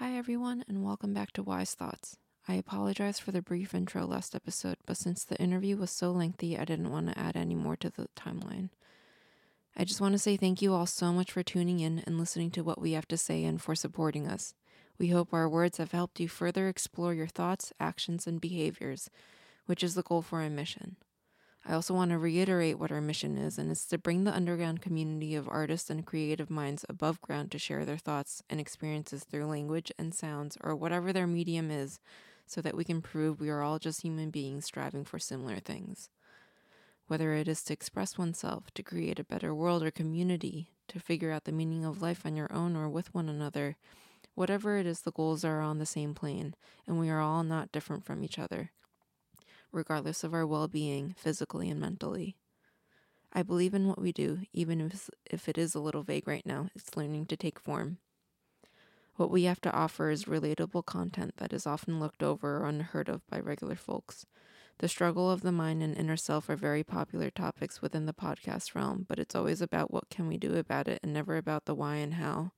[0.00, 2.16] Hi, everyone, and welcome back to Y's Thoughts.
[2.48, 6.56] I apologize for the brief intro last episode, but since the interview was so lengthy,
[6.56, 8.70] I didn't want to add any more to the timeline.
[9.76, 12.50] I just want to say thank you all so much for tuning in and listening
[12.52, 14.54] to what we have to say and for supporting us.
[14.98, 19.10] We hope our words have helped you further explore your thoughts, actions, and behaviors,
[19.66, 20.96] which is the goal for our mission.
[21.64, 24.80] I also want to reiterate what our mission is, and it's to bring the underground
[24.80, 29.44] community of artists and creative minds above ground to share their thoughts and experiences through
[29.44, 32.00] language and sounds or whatever their medium is,
[32.46, 36.08] so that we can prove we are all just human beings striving for similar things.
[37.08, 41.30] Whether it is to express oneself, to create a better world or community, to figure
[41.30, 43.76] out the meaning of life on your own or with one another,
[44.34, 46.54] whatever it is, the goals are on the same plane,
[46.86, 48.70] and we are all not different from each other
[49.72, 52.36] regardless of our well being, physically and mentally.
[53.32, 56.44] I believe in what we do, even if, if it is a little vague right
[56.44, 57.98] now, it's learning to take form.
[59.16, 63.08] What we have to offer is relatable content that is often looked over or unheard
[63.08, 64.26] of by regular folks.
[64.78, 68.74] The struggle of the mind and inner self are very popular topics within the podcast
[68.74, 71.74] realm, but it's always about what can we do about it and never about the
[71.74, 72.52] why and how.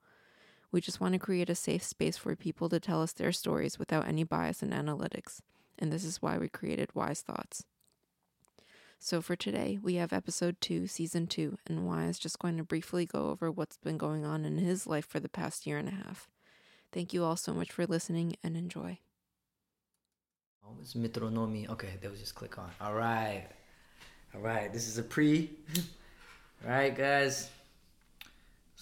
[0.71, 3.79] We just want to create a safe space for people to tell us their stories
[3.79, 5.41] without any bias and analytics
[5.83, 7.65] and this is why we created Y's Thoughts.
[9.01, 12.63] So, for today, we have episode 2, season 2, and Wise is just going to
[12.63, 15.89] briefly go over what's been going on in his life for the past year and
[15.89, 16.31] a half.
[16.93, 19.01] Thank you all so much for listening and enjoy.
[20.65, 21.69] Oh, it's Metronomi.
[21.69, 22.71] Okay, that was just click on.
[22.81, 23.49] All right.
[24.37, 25.51] All right, this is a pre.
[26.65, 27.51] all right, guys.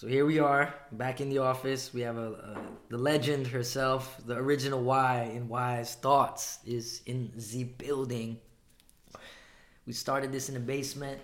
[0.01, 1.93] So here we are, back in the office.
[1.93, 2.57] We have a, a,
[2.89, 8.39] the legend herself, the original Y in Y's Thoughts is in the building.
[9.85, 11.21] We started this in the basement,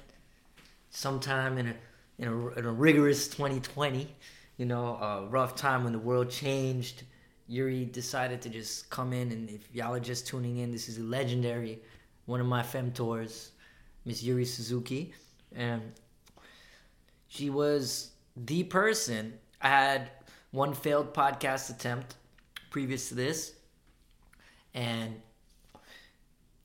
[0.91, 1.75] sometime in a
[2.19, 4.15] in a, in a rigorous 2020.
[4.57, 7.01] You know, a rough time when the world changed.
[7.47, 10.99] Yuri decided to just come in, and if y'all are just tuning in, this is
[10.99, 11.79] a legendary,
[12.27, 13.49] one of my femtors,
[14.05, 15.15] Miss Yuri Suzuki,
[15.55, 15.81] and
[17.27, 18.11] she was
[18.45, 19.33] the person.
[19.61, 20.11] I had
[20.51, 22.15] one failed podcast attempt
[22.69, 23.53] previous to this,
[24.73, 25.19] and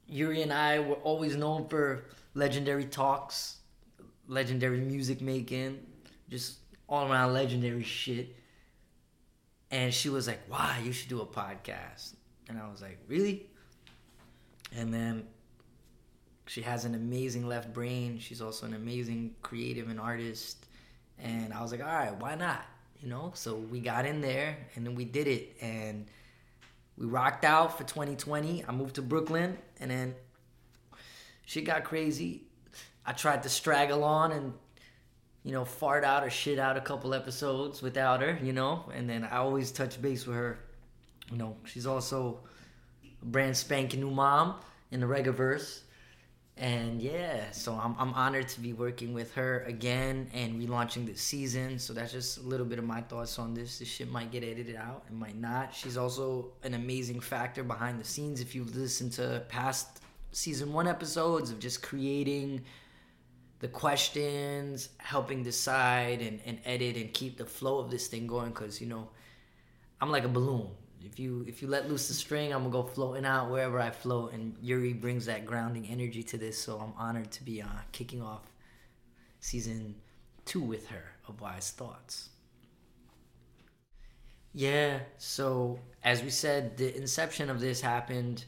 [0.07, 3.59] Yuri and I were always known for legendary talks,
[4.29, 5.87] legendary music making,
[6.29, 8.37] just all around legendary shit.
[9.71, 12.15] And she was like, "Why you should do a podcast?"
[12.49, 13.47] And I was like, "Really?"
[14.77, 15.27] And then
[16.47, 18.19] she has an amazing left brain.
[18.19, 20.67] She's also an amazing creative and artist.
[21.19, 22.65] And I was like, all right, why not?
[23.01, 26.07] You know, so we got in there and then we did it and
[26.97, 28.65] we rocked out for 2020.
[28.67, 30.15] I moved to Brooklyn and then
[31.47, 32.43] shit got crazy.
[33.05, 34.53] I tried to straggle on and
[35.45, 39.09] you know, fart out or shit out a couple episodes without her, you know, and
[39.09, 40.59] then I always touch base with her.
[41.31, 42.41] You know, she's also
[43.21, 44.57] a brand spanking new mom
[44.91, 45.81] in the Regaverse
[46.63, 51.21] and yeah, so I'm, I'm honored to be working with her again and relaunching this
[51.21, 51.77] season.
[51.81, 53.81] So that's just a little bit of my thoughts on this.
[53.81, 55.75] This shit might get edited out, it might not.
[55.75, 58.41] She's also an amazing factor behind the scenes.
[58.41, 62.63] If you listen to past season one episodes of just creating
[63.59, 68.51] the questions, helping decide and, and edit and keep the flow of this thing going,
[68.51, 69.09] because you know,
[70.01, 70.69] I'm like a balloon
[71.05, 73.91] if you if you let loose the string, I'm gonna go floating out wherever I
[73.91, 74.33] float.
[74.33, 78.23] And Yuri brings that grounding energy to this, so I'm honored to be uh, kicking
[78.23, 78.43] off
[79.41, 79.95] season
[80.45, 82.29] two with her of Y's Thoughts.
[84.55, 88.45] Yeah, so as we said, the inception of this happened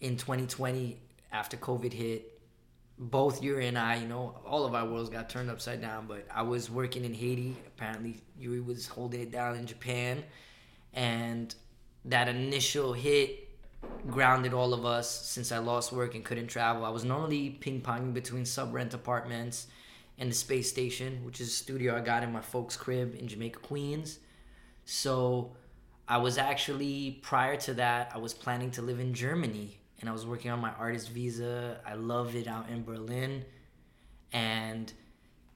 [0.00, 1.00] in 2020
[1.32, 2.28] after COVID hit.
[2.98, 6.06] Both Yuri and I, you know, all of our worlds got turned upside down.
[6.06, 7.56] But I was working in Haiti.
[7.66, 10.22] Apparently, Yuri was holding it down in Japan
[10.92, 11.54] and
[12.04, 13.48] that initial hit
[14.08, 16.84] grounded all of us since I lost work and couldn't travel.
[16.84, 19.68] I was normally ping ponging between sub rent apartments
[20.18, 23.28] and the space station, which is a studio I got in my folks' crib in
[23.28, 24.18] Jamaica, Queens.
[24.84, 25.52] So
[26.08, 30.12] I was actually, prior to that, I was planning to live in Germany and I
[30.12, 31.80] was working on my artist visa.
[31.86, 33.44] I loved it out in Berlin.
[34.32, 34.92] And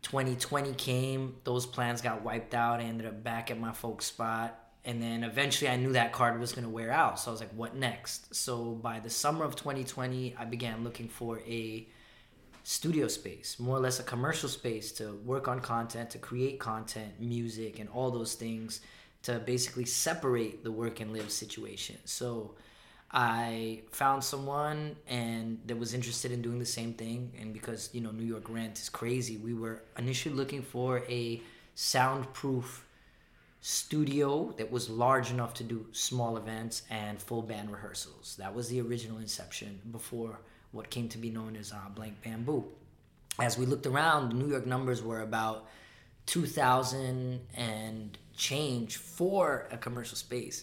[0.02, 2.80] 2020 came, those plans got wiped out.
[2.80, 6.38] I ended up back at my folks' spot and then eventually I knew that card
[6.40, 7.18] was going to wear out.
[7.18, 8.34] So I was like, what next?
[8.34, 11.88] So by the summer of 2020, I began looking for a
[12.62, 17.12] studio space, more or less a commercial space to work on content, to create content,
[17.18, 18.80] music, and all those things
[19.22, 21.96] to basically separate the work and live situation.
[22.04, 22.54] So
[23.10, 27.32] I found someone and that was interested in doing the same thing.
[27.40, 31.42] And because, you know, New York rent is crazy, we were initially looking for a
[31.74, 32.85] soundproof
[33.66, 38.36] studio that was large enough to do small events and full band rehearsals.
[38.38, 40.38] That was the original inception before
[40.70, 42.64] what came to be known as uh, Blank Bamboo.
[43.40, 45.66] As we looked around, the New York numbers were about
[46.26, 50.62] 2,000 and change for a commercial space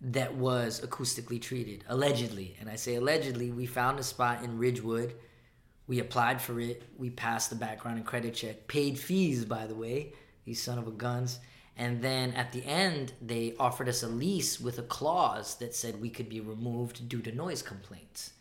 [0.00, 2.56] that was acoustically treated, allegedly.
[2.58, 5.12] And I say allegedly, we found a spot in Ridgewood.
[5.88, 6.84] We applied for it.
[6.96, 10.14] We passed the background and credit check, paid fees, by the way,
[10.46, 11.38] these son of a guns.
[11.76, 16.00] And then at the end, they offered us a lease with a clause that said
[16.00, 18.32] we could be removed due to noise complaints.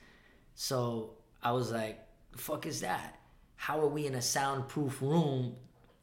[0.56, 1.12] So
[1.42, 2.00] I was like,
[2.32, 3.20] the fuck is that?
[3.56, 5.56] How are we in a soundproof room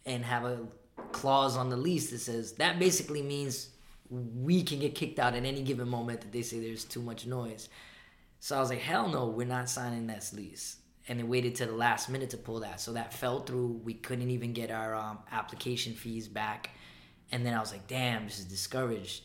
[0.06, 0.66] and have a
[1.12, 3.70] clause on the lease that says that basically means
[4.10, 7.26] we can get kicked out at any given moment that they say there's too much
[7.26, 7.69] noise.
[8.40, 10.76] So I was like, hell no, we're not signing that lease.
[11.08, 12.81] And they waited to the last minute to pull that.
[12.81, 13.81] So that fell through.
[13.84, 16.70] We couldn't even get our um, application fees back.
[17.30, 19.22] And then I was like, damn, this is discouraged,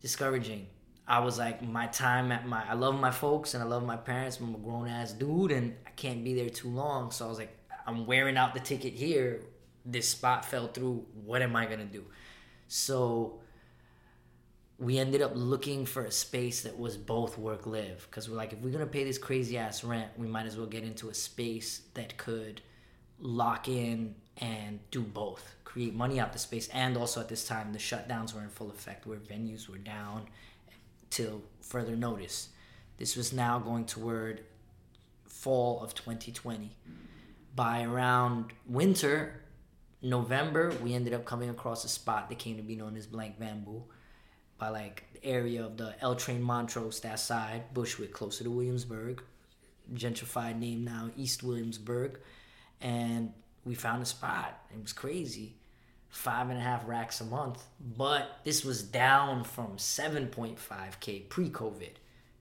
[0.00, 0.66] discouraging.
[1.06, 3.96] I was like, my time at my, I love my folks and I love my
[3.96, 4.40] parents.
[4.40, 7.10] I'm a grown ass dude and I can't be there too long.
[7.10, 7.56] So I was like,
[7.86, 9.40] I'm wearing out the ticket here.
[9.86, 11.06] This spot fell through.
[11.24, 12.04] What am I gonna do?
[12.66, 13.40] So
[14.78, 18.52] we ended up looking for a space that was both work live because we're like
[18.52, 21.14] if we're gonna pay this crazy ass rent we might as well get into a
[21.14, 22.60] space that could
[23.18, 27.72] lock in and do both create money out the space and also at this time
[27.72, 30.26] the shutdowns were in full effect where venues were down
[31.10, 32.48] till further notice.
[32.96, 34.44] This was now going toward
[35.26, 36.74] fall of 2020
[37.54, 39.42] by around winter
[40.00, 43.38] november we ended up coming across a spot that came to be known as blank
[43.38, 43.82] bamboo
[44.58, 49.22] by like the area of the L Train Montrose, that side, Bushwick, closer to Williamsburg,
[49.94, 52.18] gentrified name now, East Williamsburg.
[52.80, 53.32] And
[53.64, 54.60] we found a spot.
[54.72, 55.56] It was crazy.
[56.08, 57.62] Five and a half racks a month.
[57.96, 61.92] But this was down from 7.5K pre COVID.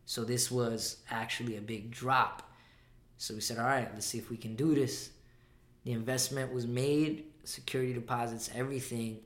[0.06, 2.50] So this was actually a big drop.
[3.18, 5.10] So we said, all right, let's see if we can do this.
[5.84, 9.20] The investment was made, security deposits, everything.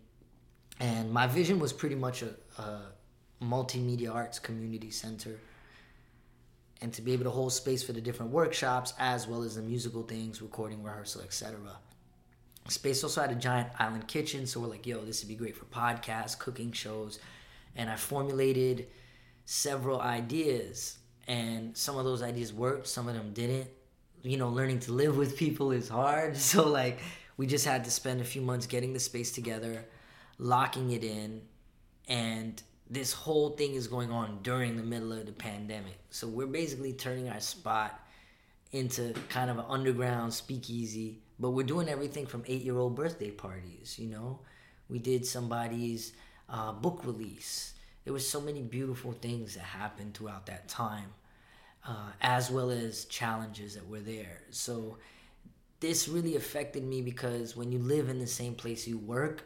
[0.79, 2.81] And my vision was pretty much a, a
[3.43, 5.39] multimedia arts community center
[6.81, 9.61] and to be able to hold space for the different workshops as well as the
[9.61, 11.59] musical things, recording, rehearsal, etc.
[12.67, 15.55] Space also had a giant island kitchen, so we're like, yo, this would be great
[15.55, 17.19] for podcasts, cooking shows.
[17.75, 18.87] And I formulated
[19.45, 20.97] several ideas,
[21.27, 23.69] and some of those ideas worked, some of them didn't.
[24.23, 26.37] You know, learning to live with people is hard.
[26.37, 26.99] So, like,
[27.37, 29.85] we just had to spend a few months getting the space together,
[30.37, 31.41] locking it in,
[32.07, 35.97] and this whole thing is going on during the middle of the pandemic.
[36.09, 37.97] So we're basically turning our spot
[38.73, 43.31] into kind of an underground speakeasy, but we're doing everything from eight year old birthday
[43.31, 44.39] parties, you know?
[44.89, 46.11] We did somebody's
[46.49, 47.75] uh, book release.
[48.03, 51.13] There was so many beautiful things that happened throughout that time,
[51.87, 54.41] uh, as well as challenges that were there.
[54.49, 54.97] So
[55.79, 59.45] this really affected me because when you live in the same place you work,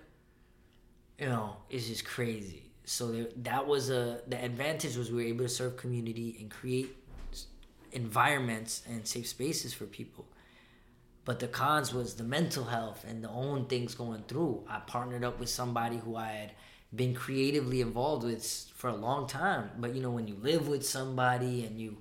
[1.20, 2.65] you know, it's just crazy.
[2.86, 6.96] So that was a the advantage was we were able to serve community and create
[7.92, 10.26] environments and safe spaces for people.
[11.26, 14.64] But the cons was the mental health and the own things going through.
[14.70, 16.52] I partnered up with somebody who I had
[16.96, 18.46] been creatively involved with
[18.76, 19.72] for a long time.
[19.80, 21.98] But you know, when you live with somebody and you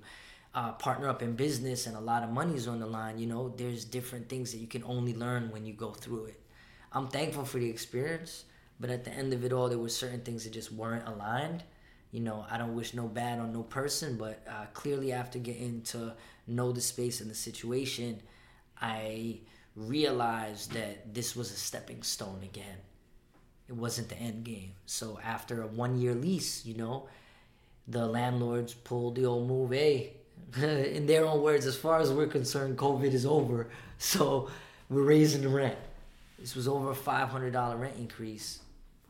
[0.53, 3.49] uh, partner up in business and a lot of money's on the line, you know,
[3.57, 6.39] there's different things that you can only learn when you go through it.
[6.93, 8.45] I'm thankful for the experience
[8.79, 11.63] but at the end of it all, there were certain things that just weren't aligned.
[12.11, 15.81] You know, I don't wish no bad on no person, but uh, clearly after getting
[15.83, 16.13] to
[16.47, 18.21] know the space and the situation,
[18.81, 19.39] I
[19.75, 22.77] realized that this was a stepping stone again.
[23.67, 24.73] It wasn't the end game.
[24.85, 27.07] So after a one year lease, you know,
[27.87, 29.71] the landlords pulled the old move.
[29.71, 30.13] Hey,
[30.61, 33.67] in their own words, as far as we're concerned, COVID is over.
[33.97, 34.49] So
[34.89, 35.77] we're raising the rent.
[36.37, 38.59] This was over a $500 rent increase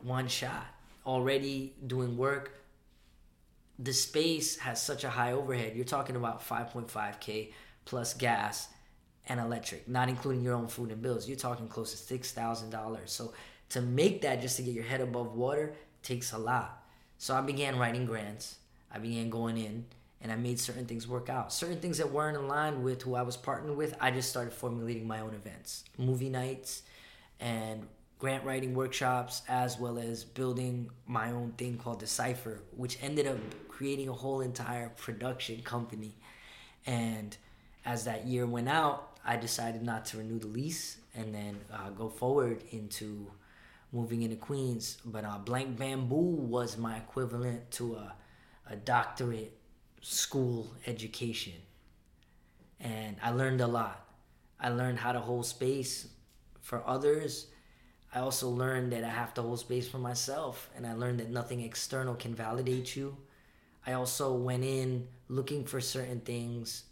[0.06, 0.66] one shot
[1.04, 2.52] already doing work.
[3.78, 5.74] The space has such a high overhead.
[5.76, 7.52] You're talking about 5.5k
[7.84, 8.68] plus gas
[9.28, 11.28] and electric not including your own food and bills.
[11.28, 13.32] You're talking close to $6000 so
[13.70, 16.84] to make that just to get your head above water takes a lot.
[17.18, 18.56] So i began writing grants.
[18.92, 19.84] I began going in
[20.20, 21.52] and i made certain things work out.
[21.52, 25.06] Certain things that weren't aligned with who i was partnered with i just started formulating
[25.06, 26.82] my own events movie nights
[27.40, 27.86] and
[28.18, 33.36] grant writing workshops as well as building my own thing called Decipher, which ended up
[33.68, 36.14] creating a whole entire production company.
[36.86, 37.36] And
[37.84, 41.90] as that year went out, I decided not to renew the lease and then uh,
[41.90, 43.30] go forward into
[43.92, 44.98] moving into Queens.
[45.04, 48.14] But uh, Blank Bamboo was my equivalent to a,
[48.70, 49.56] a doctorate
[50.00, 51.54] school education.
[52.80, 54.08] And I learned a lot.
[54.60, 56.08] I learned how to hold space
[56.60, 57.48] for others.
[58.14, 60.70] I also learned that I have to hold space for myself.
[60.76, 63.16] And I learned that nothing external can validate you.
[63.86, 66.84] I also went in looking for certain things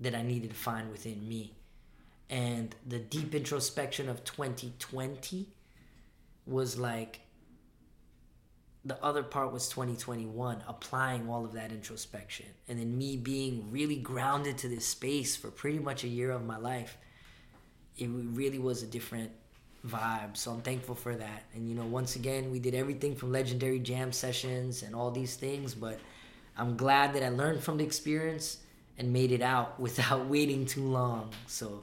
[0.00, 1.54] that I needed to find within me.
[2.30, 5.48] And the deep introspection of 2020
[6.46, 7.20] was like
[8.84, 13.96] the other part was 2021 applying all of that introspection and then me being really
[13.96, 16.96] grounded to this space for pretty much a year of my life
[17.98, 19.30] it really was a different
[19.86, 21.44] vibe so i'm thankful for that.
[21.54, 25.36] And you know once again we did everything from legendary jam sessions and all these
[25.36, 26.00] things but
[26.56, 28.58] i'm glad that i learned from the experience
[28.98, 31.30] and made it out without waiting too long.
[31.46, 31.82] So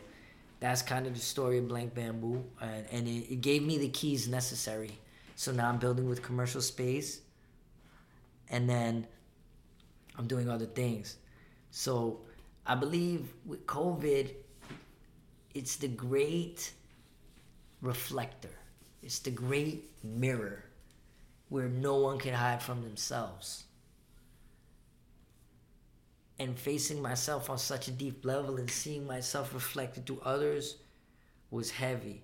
[0.60, 3.90] that's kind of the story of blank bamboo and, and it, it gave me the
[3.90, 5.00] keys necessary.
[5.36, 7.22] So now I'm building with commercial space
[8.50, 9.08] and then
[10.18, 11.18] I'm doing other things.
[11.72, 12.20] So
[12.66, 14.32] I believe with COVID,
[15.54, 16.72] it's the great
[17.86, 18.50] reflector,
[19.02, 20.64] it's the great mirror
[21.50, 23.66] where no one can hide from themselves.
[26.38, 30.78] And facing myself on such a deep level and seeing myself reflected to others
[31.50, 32.24] was heavy.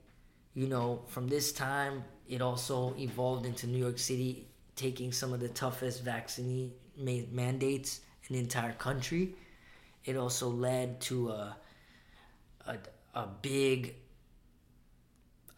[0.53, 5.39] You know, from this time it also evolved into New York City taking some of
[5.39, 9.35] the toughest vaccine mandates in the entire country.
[10.05, 11.57] It also led to a,
[12.65, 12.77] a,
[13.13, 13.95] a big,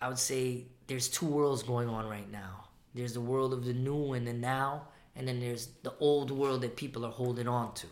[0.03, 2.65] I would say, there's two worlds going on right now.
[2.93, 6.59] There's the world of the new and the now, and then there's the old world
[6.59, 7.87] that people are holding on to.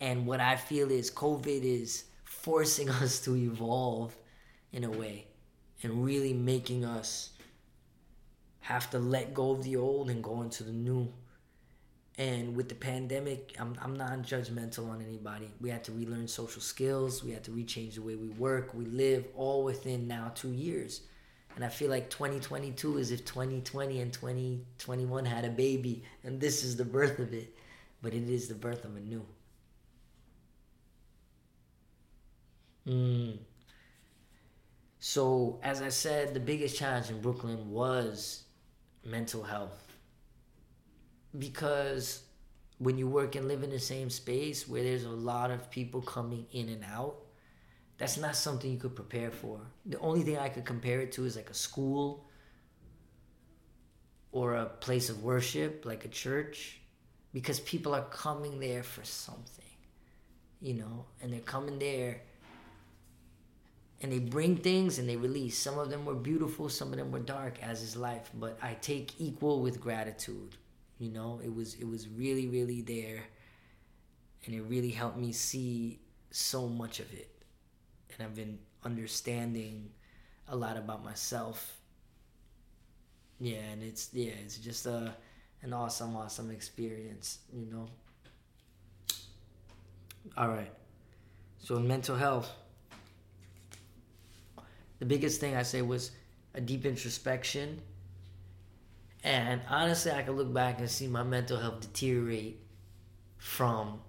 [0.00, 4.16] And what I feel is COVID is forcing us to evolve
[4.72, 5.26] in a way
[5.82, 7.32] and really making us
[8.60, 11.12] have to let go of the old and go into the new.
[12.20, 15.50] And with the pandemic, I'm, I'm not judgmental on anybody.
[15.58, 17.24] We had to relearn social skills.
[17.24, 21.00] We had to rechange the way we work, we live, all within now two years.
[21.56, 26.62] And I feel like 2022 is if 2020 and 2021 had a baby, and this
[26.62, 27.56] is the birth of it.
[28.02, 29.24] But it is the birth of a new.
[32.86, 33.38] Mm.
[34.98, 38.42] So, as I said, the biggest challenge in Brooklyn was
[39.06, 39.89] mental health.
[41.38, 42.22] Because
[42.78, 46.00] when you work and live in the same space where there's a lot of people
[46.00, 47.16] coming in and out,
[47.98, 49.60] that's not something you could prepare for.
[49.84, 52.26] The only thing I could compare it to is like a school
[54.32, 56.80] or a place of worship, like a church,
[57.32, 59.64] because people are coming there for something,
[60.60, 62.22] you know, and they're coming there
[64.02, 65.58] and they bring things and they release.
[65.58, 68.30] Some of them were beautiful, some of them were dark, as is life.
[68.32, 70.56] But I take equal with gratitude.
[71.00, 73.24] You know, it was it was really really there,
[74.46, 77.30] and it really helped me see so much of it,
[78.12, 79.90] and I've been understanding
[80.48, 81.78] a lot about myself.
[83.40, 85.14] Yeah, and it's yeah, it's just a
[85.62, 87.40] an awesome awesome experience.
[87.52, 87.88] You know.
[90.36, 90.72] All right.
[91.58, 92.50] So mental health
[95.00, 96.12] the biggest thing I say was
[96.54, 97.80] a deep introspection.
[99.22, 102.60] And honestly, I can look back and see my mental health deteriorate
[103.36, 104.00] from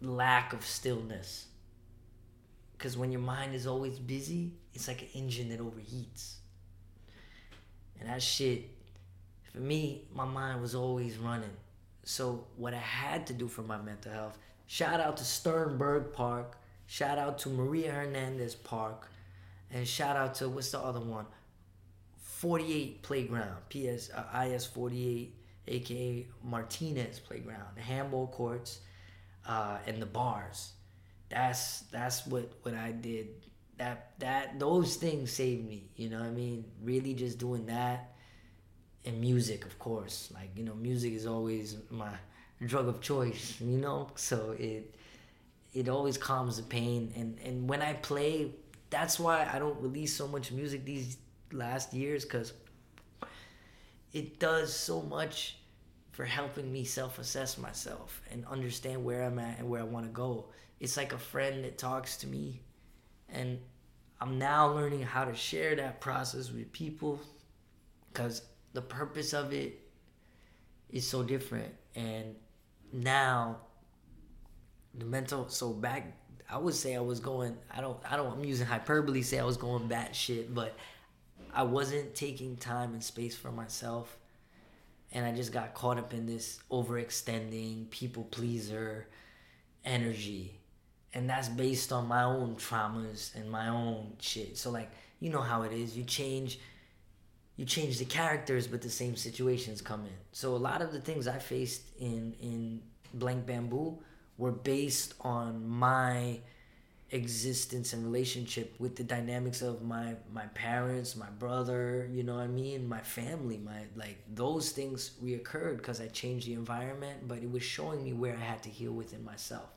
[0.00, 1.46] lack of stillness.
[2.72, 6.34] Because when your mind is always busy, it's like an engine that overheats.
[8.00, 8.68] And that shit,
[9.52, 11.56] for me, my mind was always running.
[12.04, 16.58] So, what I had to do for my mental health, shout out to Sternberg Park,
[16.86, 19.08] shout out to Maria Hernandez Park,
[19.70, 21.26] and shout out to what's the other one?
[22.42, 25.32] 48 Playground, PS uh, IS 48,
[25.68, 28.80] aka Martinez Playground, the handball courts,
[29.46, 30.72] uh, and the bars.
[31.28, 33.28] That's that's what what I did.
[33.78, 35.84] That that those things saved me.
[35.94, 36.64] You know what I mean?
[36.82, 38.12] Really, just doing that,
[39.04, 40.32] and music, of course.
[40.34, 42.10] Like you know, music is always my
[42.66, 43.56] drug of choice.
[43.60, 44.96] You know, so it
[45.74, 47.12] it always calms the pain.
[47.14, 48.50] And and when I play
[48.90, 51.16] that's why I don't release so much music these
[51.52, 52.52] last years because
[54.12, 55.56] it does so much
[56.12, 60.06] for helping me self assess myself and understand where I'm at and where I want
[60.06, 60.46] to go.
[60.80, 62.60] It's like a friend that talks to me,
[63.28, 63.58] and
[64.20, 67.20] I'm now learning how to share that process with people
[68.12, 68.42] because
[68.72, 69.80] the purpose of it
[70.90, 71.72] is so different.
[71.94, 72.34] And
[72.92, 73.58] now,
[74.94, 76.14] the mental, so back
[76.52, 77.56] I would say I was going.
[77.74, 77.98] I don't.
[78.08, 78.30] I don't.
[78.30, 79.22] I'm using hyperbole.
[79.22, 80.76] Say I was going bat shit, but
[81.52, 84.16] I wasn't taking time and space for myself.
[85.12, 89.08] And I just got caught up in this overextending, people pleaser
[89.84, 90.58] energy.
[91.12, 94.56] And that's based on my own traumas and my own shit.
[94.56, 94.90] So like,
[95.20, 95.96] you know how it is.
[95.96, 96.58] You change
[97.56, 100.16] you change the characters but the same situations come in.
[100.32, 102.80] So a lot of the things I faced in in
[103.14, 103.98] Blank Bamboo
[104.38, 106.40] were based on my
[107.12, 112.42] existence and relationship with the dynamics of my my parents my brother you know what
[112.44, 112.88] i mean?
[112.88, 117.62] My family my like those things reoccurred because i changed the environment but it was
[117.62, 119.68] showing me where i had to heal within myself.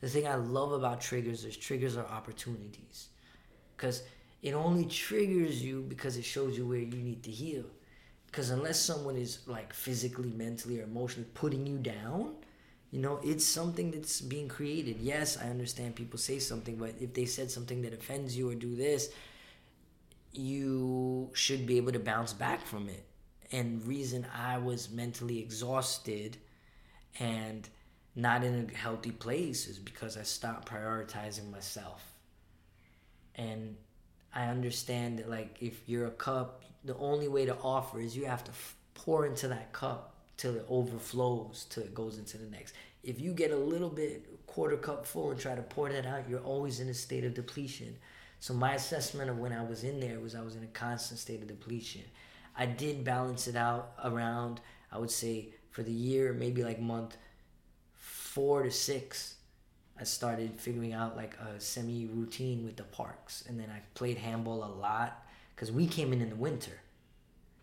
[0.00, 3.08] The thing i love about triggers is triggers are opportunities
[3.76, 4.02] because
[4.42, 7.64] it only triggers you because it shows you where you need to heal.
[8.26, 12.34] Because unless someone is like physically mentally or emotionally putting you down
[12.92, 14.98] you know, it's something that's being created.
[15.00, 18.54] Yes, I understand people say something, but if they said something that offends you or
[18.54, 19.08] do this,
[20.32, 23.06] you should be able to bounce back from it.
[23.50, 26.36] And reason I was mentally exhausted
[27.18, 27.66] and
[28.14, 32.04] not in a healthy place is because I stopped prioritizing myself.
[33.36, 33.76] And
[34.34, 38.26] I understand that like if you're a cup, the only way to offer is you
[38.26, 40.11] have to f- pour into that cup
[40.42, 42.74] till it overflows till it goes into the next.
[43.04, 46.28] If you get a little bit quarter cup full and try to pour that out,
[46.28, 47.96] you're always in a state of depletion.
[48.40, 51.20] So my assessment of when I was in there was I was in a constant
[51.20, 52.02] state of depletion.
[52.56, 57.16] I did balance it out around I would say for the year maybe like month
[57.94, 59.34] 4 to 6
[59.98, 64.18] I started figuring out like a semi routine with the parks and then I played
[64.18, 66.80] handball a lot cuz we came in in the winter.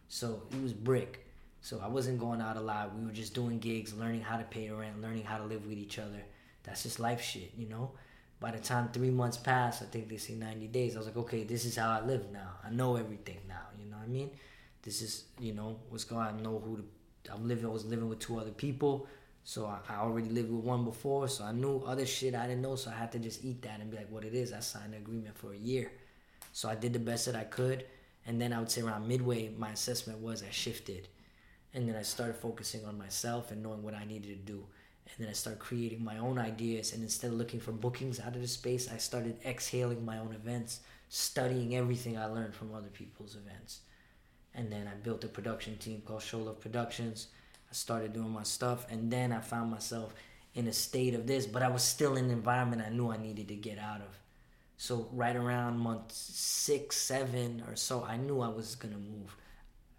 [0.08, 1.26] So it was brick.
[1.62, 2.96] So I wasn't going out a lot.
[2.96, 5.78] We were just doing gigs, learning how to pay rent, learning how to live with
[5.78, 6.24] each other.
[6.64, 7.92] That's just life shit, you know?
[8.40, 11.18] By the time three months passed, I think they say 90 days, I was like,
[11.18, 12.52] okay, this is how I live now.
[12.66, 14.32] I know everything now, you know what I mean?
[14.82, 16.40] This is, you know, what's going on.
[16.40, 19.08] I know who to, I'm living, I was living with two other people.
[19.44, 22.62] So I, I already lived with one before, so I knew other shit I didn't
[22.62, 24.54] know, so I had to just eat that and be like, what it is.
[24.54, 25.92] I signed an agreement for a year.
[26.54, 27.86] So I did the best that I could.
[28.26, 31.08] And then I would say around midway, my assessment was I shifted
[31.74, 34.66] and then I started focusing on myself and knowing what I needed to do.
[35.06, 36.94] And then I started creating my own ideas.
[36.94, 40.34] And instead of looking for bookings out of the space, I started exhaling my own
[40.34, 43.82] events, studying everything I learned from other people's events.
[44.56, 47.28] And then I built a production team called Show Love Productions.
[47.70, 48.88] I started doing my stuff.
[48.90, 50.14] And then I found myself
[50.56, 53.18] in a state of this, but I was still in an environment I knew I
[53.18, 54.18] needed to get out of.
[54.78, 59.36] So, right around month six, seven or so, I knew I was going to move.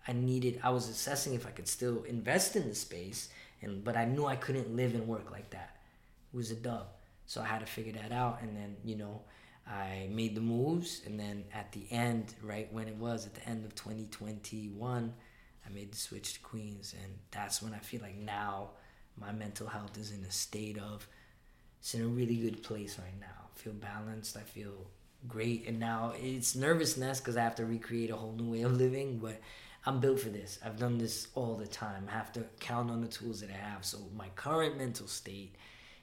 [0.09, 3.29] I needed I was assessing if I could still invest in the space
[3.63, 5.77] and but I knew I couldn't live and work like that.
[6.33, 6.87] It was a dub.
[7.27, 9.21] So I had to figure that out and then, you know,
[9.67, 13.49] I made the moves and then at the end, right when it was at the
[13.49, 15.13] end of 2021,
[15.65, 18.71] I made the switch to Queens and that's when I feel like now
[19.17, 21.07] my mental health is in a state of
[21.79, 23.27] it's in a really good place right now.
[23.55, 24.87] I feel balanced, I feel
[25.29, 28.73] great and now it's nervousness because I have to recreate a whole new way of
[28.73, 29.41] living, but
[29.87, 30.59] I'm built for this.
[30.65, 32.07] I've done this all the time.
[32.09, 33.85] I have to count on the tools that I have.
[33.85, 35.57] So my current mental state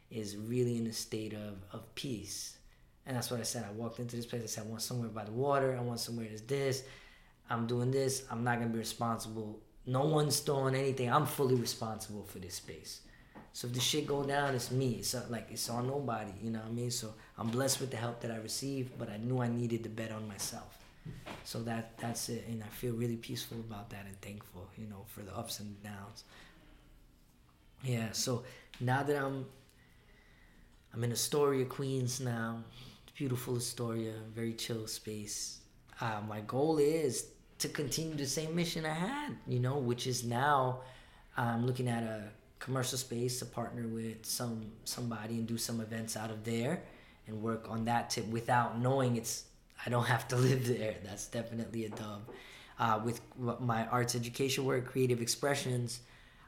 [0.09, 2.57] is really in a state of, of peace.
[3.05, 3.65] And that's what I said.
[3.67, 4.43] I walked into this place.
[4.43, 5.77] I said, I want somewhere by the water.
[5.77, 6.83] I want somewhere that's this.
[7.49, 8.25] I'm doing this.
[8.31, 9.59] I'm not going to be responsible.
[9.85, 11.11] No one's throwing anything.
[11.11, 13.01] I'm fully responsible for this space.
[13.53, 14.97] So if the shit go down, it's me.
[14.99, 16.31] It's not like it's on nobody.
[16.41, 16.91] You know what I mean?
[16.91, 19.89] So I'm blessed with the help that I received, but I knew I needed to
[19.89, 20.77] bet on myself.
[21.43, 25.05] So that that's it, and I feel really peaceful about that and thankful, you know,
[25.07, 26.23] for the ups and downs.
[27.83, 28.11] Yeah.
[28.11, 28.43] So
[28.79, 29.45] now that I'm
[30.93, 32.63] I'm in Astoria, Queens now,
[33.15, 35.59] beautiful Astoria, very chill space.
[36.01, 37.27] Uh, my goal is
[37.59, 40.81] to continue the same mission I had, you know, which is now
[41.35, 42.23] I'm looking at a
[42.59, 46.83] commercial space to partner with some somebody and do some events out of there
[47.27, 49.43] and work on that tip without knowing it's
[49.85, 50.95] I don't have to live there.
[51.03, 52.29] That's definitely a dub.
[52.79, 53.21] Uh, with
[53.59, 56.01] my arts education work, creative expressions,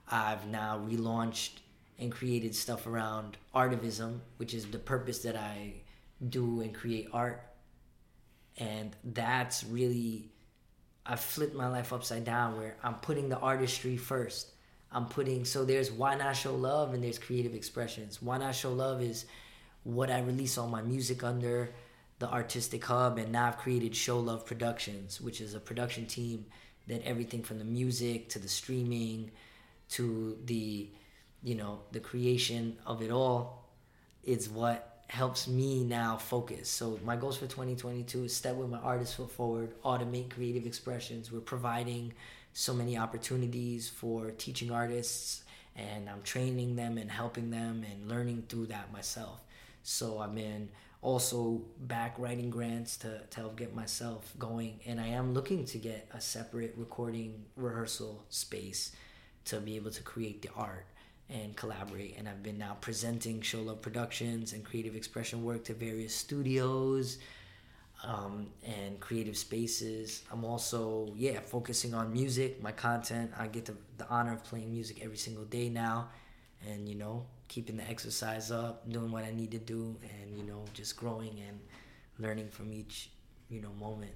[0.07, 1.59] I've now relaunched
[1.97, 5.73] and created stuff around artivism, which is the purpose that I
[6.29, 7.43] do and create art.
[8.57, 10.31] And that's really,
[11.05, 14.51] I flipped my life upside down where I'm putting the artistry first.
[14.91, 18.21] I'm putting, so there's Why Not Show Love and there's creative expressions.
[18.21, 19.25] Why Not Show Love is
[19.83, 21.69] what I release all my music under
[22.19, 26.45] the artistic hub and now I've created Show Love Productions, which is a production team
[26.87, 29.31] that everything from the music to the streaming
[29.89, 30.89] to the
[31.41, 33.65] you know the creation of it all
[34.23, 36.69] is what helps me now focus.
[36.69, 41.31] So my goals for 2022 is step with my artist foot forward, automate creative expressions.
[41.31, 42.13] We're providing
[42.53, 45.43] so many opportunities for teaching artists
[45.75, 49.39] and I'm training them and helping them and learning through that myself.
[49.81, 50.69] So I've been
[51.01, 55.77] also back writing grants to, to help get myself going and I am looking to
[55.77, 58.91] get a separate recording rehearsal space
[59.45, 60.85] to be able to create the art
[61.29, 62.17] and collaborate.
[62.17, 67.19] And I've been now presenting Show Love Productions and creative expression work to various studios
[68.03, 70.23] um, and creative spaces.
[70.31, 73.31] I'm also, yeah, focusing on music, my content.
[73.37, 76.09] I get the, the honor of playing music every single day now.
[76.67, 80.43] And, you know, keeping the exercise up, doing what I need to do, and, you
[80.45, 81.59] know, just growing and
[82.19, 83.11] learning from each,
[83.49, 84.13] you know, moment.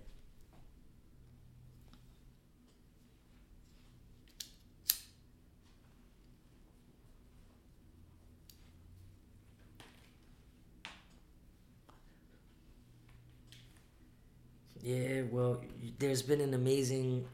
[14.82, 15.64] Yeah, well,
[16.00, 17.26] there's been an amazing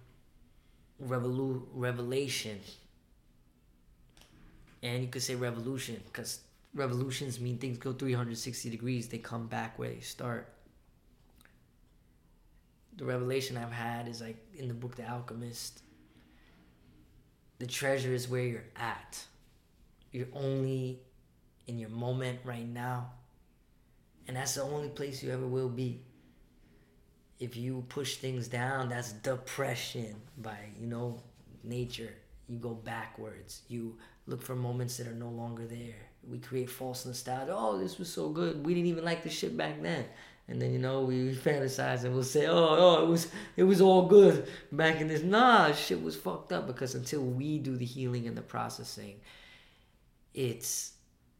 [1.01, 2.59] revolu- revelation.
[4.81, 6.39] And you could say revolution because
[6.73, 10.53] revolutions mean things go 360 degrees, they come back where they start.
[12.95, 15.81] The revelation I've had is like in the book The Alchemist.
[17.59, 19.23] The treasure is where you're at.
[20.11, 20.99] You're only
[21.67, 23.11] in your moment right now.
[24.27, 26.01] And that's the only place you ever will be
[27.39, 31.21] if you push things down, that's depression by, you know,
[31.63, 32.13] nature.
[32.47, 33.61] You go backwards.
[33.69, 33.97] You
[34.29, 35.95] look for moments that are no longer there.
[36.29, 37.55] We create false nostalgia.
[37.55, 38.65] Oh, this was so good.
[38.65, 40.05] We didn't even like the shit back then.
[40.47, 43.81] And then you know we fantasize and we'll say, oh, oh, it was it was
[43.81, 45.23] all good back in this.
[45.23, 49.19] Nah, shit was fucked up because until we do the healing and the processing,
[50.33, 50.93] it's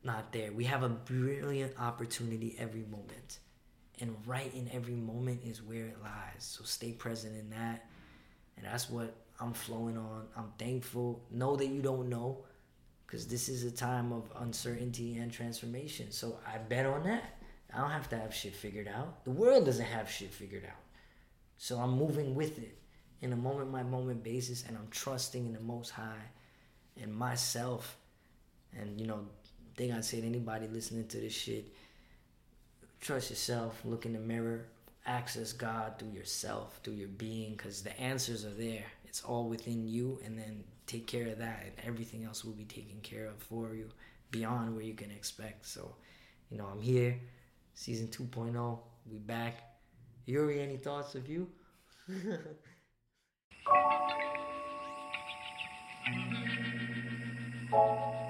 [0.03, 0.51] not there.
[0.51, 3.39] We have a brilliant opportunity every moment
[4.01, 6.11] and right in every moment is where it lies.
[6.39, 7.85] So stay present in that.
[8.57, 10.27] And that's what I'm flowing on.
[10.35, 11.21] I'm thankful.
[11.31, 12.39] Know that you don't know
[13.09, 16.11] because this is a time of uncertainty and transformation.
[16.11, 17.39] So I bet on that.
[17.73, 19.25] I don't have to have shit figured out.
[19.25, 20.83] The world doesn't have shit figured out.
[21.57, 22.77] So I'm moving with it
[23.21, 26.21] in a moment by moment basis and I'm trusting in the most high
[27.01, 27.97] and myself.
[28.77, 29.25] And you know,
[29.75, 31.73] thing I'd say to anybody listening to this shit
[33.01, 34.65] trust yourself, look in the mirror,
[35.05, 38.83] access God through yourself, through your being, because the answers are there.
[39.05, 42.65] It's all within you, and then take care of that and everything else will be
[42.65, 43.87] taken care of for you
[44.31, 45.67] beyond where you can expect.
[45.67, 45.95] So
[46.49, 47.19] you know i'm here.
[47.75, 49.77] Season 2.0 we back.
[50.25, 51.47] Yuri any thoughts of you?